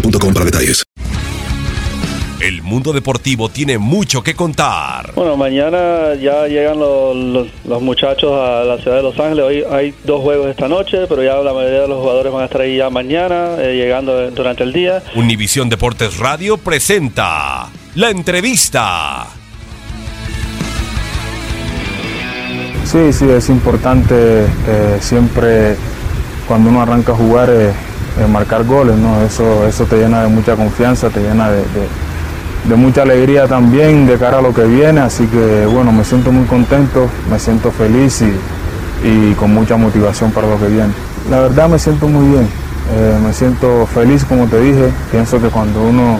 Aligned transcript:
boostmobile.com 0.00 0.32
para 0.34 0.44
detalles. 0.44 0.82
El 2.38 2.62
mundo 2.62 2.92
deportivo 2.92 3.48
tiene 3.48 3.78
mucho 3.78 4.22
que 4.22 4.34
contar. 4.34 5.12
Bueno, 5.14 5.36
mañana 5.38 6.14
ya 6.20 6.46
llegan 6.46 6.78
los, 6.78 7.16
los- 7.16 7.48
los 7.64 7.82
muchachos 7.82 8.30
a 8.32 8.62
la 8.62 8.76
ciudad 8.78 8.98
de 8.98 9.02
Los 9.02 9.18
Ángeles. 9.18 9.44
Hoy 9.44 9.64
hay 9.70 9.94
dos 10.04 10.20
juegos 10.20 10.48
esta 10.48 10.68
noche, 10.68 11.06
pero 11.08 11.22
ya 11.24 11.36
la 11.36 11.54
mayoría 11.54 11.80
de 11.80 11.88
los 11.88 11.98
jugadores 12.00 12.32
van 12.32 12.42
a 12.42 12.44
estar 12.44 12.60
ahí 12.60 12.76
ya 12.76 12.90
mañana, 12.90 13.56
eh, 13.58 13.74
llegando 13.74 14.30
durante 14.32 14.64
el 14.64 14.72
día. 14.74 15.02
Univisión 15.16 15.70
Deportes 15.70 16.18
Radio 16.18 16.58
presenta 16.58 17.68
la 17.94 18.10
entrevista. 18.10 19.26
Sí, 22.84 23.12
sí, 23.12 23.24
es 23.30 23.48
importante 23.48 24.14
eh, 24.44 24.98
siempre 25.00 25.74
cuando 26.46 26.68
uno 26.70 26.82
arranca 26.82 27.12
a 27.12 27.16
jugar 27.16 27.48
eh, 27.50 27.72
eh, 28.18 28.26
marcar 28.26 28.64
goles, 28.64 28.96
¿no? 28.96 29.20
Eso, 29.22 29.66
eso 29.66 29.84
te 29.84 29.96
llena 29.96 30.22
de 30.22 30.28
mucha 30.28 30.56
confianza, 30.56 31.08
te 31.10 31.20
llena 31.20 31.50
de, 31.50 31.58
de- 31.58 32.76
mucha 32.76 33.02
alegría 33.02 33.46
también 33.46 34.06
de 34.08 34.16
cara 34.18 34.38
a 34.38 34.42
lo 34.42 34.52
que 34.52 34.64
viene, 34.64 35.00
así 35.00 35.26
que 35.28 35.66
bueno, 35.66 35.92
me 35.92 36.02
siento 36.02 36.32
muy 36.32 36.46
contento, 36.46 37.08
me 37.30 37.38
siento 37.38 37.70
feliz 37.70 38.22
y, 38.22 39.08
y 39.08 39.34
con 39.34 39.54
mucha 39.54 39.76
motivación 39.76 40.32
para 40.32 40.48
lo 40.48 40.58
que 40.58 40.66
viene. 40.66 40.92
La 41.30 41.40
verdad 41.42 41.68
me 41.68 41.78
siento 41.78 42.08
muy 42.08 42.26
bien, 42.28 42.42
eh, 42.42 43.18
me 43.24 43.32
siento 43.32 43.86
feliz 43.86 44.24
como 44.24 44.46
te 44.46 44.60
dije, 44.60 44.90
pienso 45.12 45.40
que 45.40 45.46
cuando 45.48 45.80
uno 45.82 46.18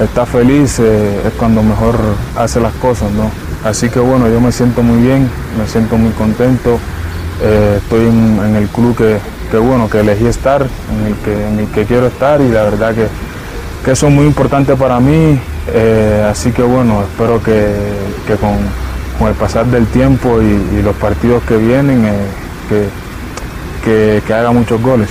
está 0.00 0.24
feliz 0.26 0.78
eh, 0.78 1.22
es 1.26 1.32
cuando 1.34 1.60
mejor 1.62 1.96
hace 2.36 2.60
las 2.60 2.72
cosas, 2.74 3.10
¿no? 3.10 3.28
Así 3.68 3.88
que 3.88 3.98
bueno, 3.98 4.28
yo 4.28 4.40
me 4.40 4.52
siento 4.52 4.80
muy 4.82 5.02
bien, 5.02 5.28
me 5.58 5.66
siento 5.66 5.96
muy 5.96 6.12
contento, 6.12 6.78
eh, 7.42 7.78
estoy 7.82 8.06
en 8.06 8.54
el 8.56 8.68
club 8.68 8.96
que, 8.96 9.18
que, 9.54 9.60
bueno, 9.60 9.88
que 9.88 10.00
elegí 10.00 10.26
estar, 10.26 10.62
en 10.62 11.06
el 11.06 11.14
que, 11.18 11.46
en 11.46 11.60
el 11.60 11.68
que 11.68 11.84
quiero 11.84 12.08
estar 12.08 12.40
y 12.40 12.48
la 12.48 12.64
verdad 12.64 12.92
que, 12.92 13.06
que 13.84 13.92
eso 13.92 14.08
es 14.08 14.12
muy 14.12 14.26
importante 14.26 14.74
para 14.74 14.98
mí, 14.98 15.38
eh, 15.72 16.26
así 16.28 16.50
que 16.50 16.62
bueno, 16.62 17.04
espero 17.04 17.40
que, 17.40 17.72
que 18.26 18.34
con, 18.34 18.56
con 19.16 19.28
el 19.28 19.34
pasar 19.34 19.66
del 19.66 19.86
tiempo 19.86 20.42
y, 20.42 20.82
los 20.82 20.96
partidos 20.96 21.44
que 21.44 21.56
vienen, 21.56 22.04
eh, 22.04 22.88
que, 23.84 24.22
que 24.26 24.34
haga 24.34 24.50
muchos 24.50 24.82
goles. 24.82 25.10